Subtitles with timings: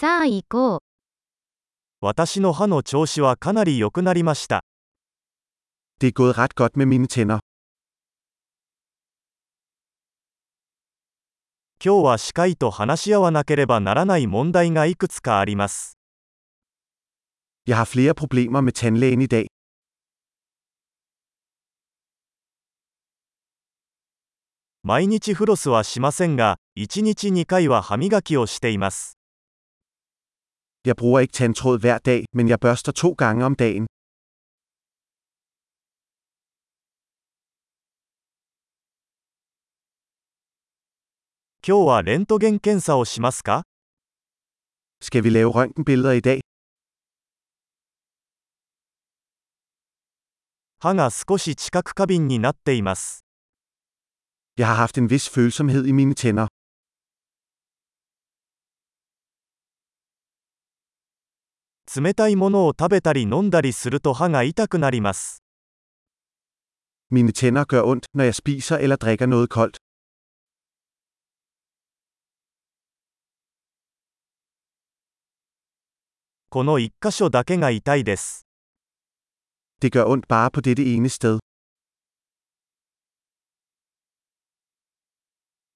[0.00, 0.80] さあ行こう。
[2.00, 4.64] 私の歯の調子はかなり良くなりました。
[5.98, 7.40] Det er gået ret godt med mine tænder.
[11.84, 15.98] 今日は歯科医と話し合わなければならない問題がいくつかあります。
[17.66, 19.48] Jeg har flere problemer med tandlægen i dag.
[24.82, 29.19] 毎日フロスはしませんが、1日2回は歯磨きをしています。
[30.85, 33.87] Jeg bruger ikke tandtråd hver dag, men jeg børster to gange om dagen.
[41.67, 43.63] 今日はレントゲン検査をしますか
[45.01, 46.41] Skal vi lave røntgenbilleder i dag?
[50.79, 53.25] 歯が少し知覚過敏になっています。
[54.57, 56.47] Jeg har haft en vis følsomhed i mine tænder.
[61.92, 65.42] 冷たいものを食べたり飲んだりすると歯が痛くなります。
[76.48, 78.46] この一箇所だけが痛いです。
[79.80, 79.90] Det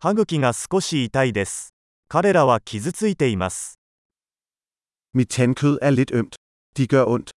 [0.00, 1.72] 歯茎が少し痛いです。
[2.08, 3.79] 彼らは傷ついています。
[5.12, 6.36] Mit tandkød er lidt ømt.
[6.76, 7.30] De gør ondt.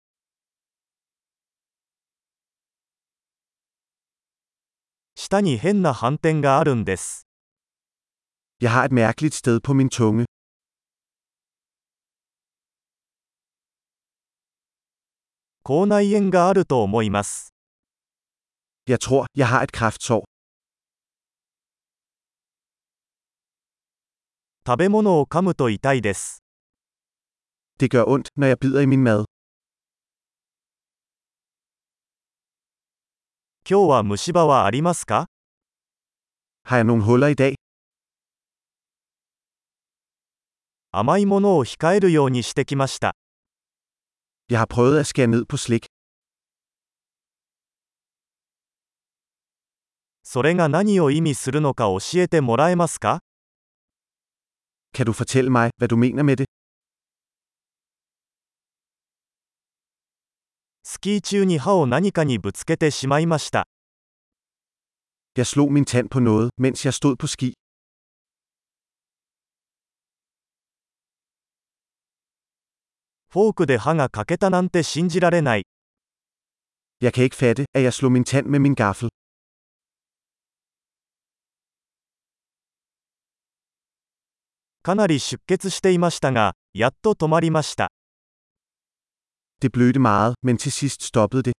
[5.41, 7.27] に変な斑点があるんです。
[15.63, 17.53] 口内炎があると思います。
[24.65, 26.42] 食べ物を噛むと痛いです。
[27.83, 29.25] Det gør ondt, når jeg bider i min mad.
[33.69, 35.27] 今日は虫歯はありますか
[36.63, 37.55] Har jeg nogle huller i dag?
[40.91, 43.15] 甘いものを控えるようにしてきました。
[44.49, 45.87] Jeg har prøvet at skære ned på slik.
[50.23, 53.19] それが何を意味するのか教えてもらえますか
[54.93, 56.52] Kan du fortælle mig, hvad du mener med det?
[61.03, 63.67] キー中に歯を何かにぶつけてしまいました。
[73.27, 75.65] フォークで歯が欠けたなんて信じられない。
[84.83, 87.89] かなり出血していましたが、やっと止まりました。
[89.61, 91.53] Det blødte meget, men til sidst stoppede det.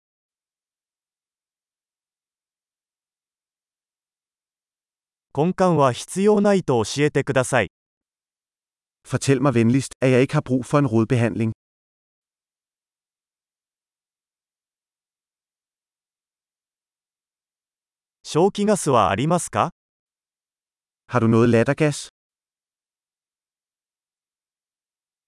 [5.36, 7.70] 根幹は必要ないと教えてください。
[9.04, 11.52] Fortæl mig venligst, at jeg ikke har brug for en rodbehandling.
[18.22, 19.70] 消気ガスはありますか
[21.08, 22.13] Har du noget lattergas?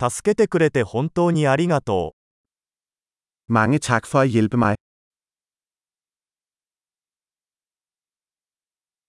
[0.00, 2.14] 助けてくれて本当にありがと
[3.48, 3.52] う。
[3.52, 4.76] Mange tak for at hjælpe mig.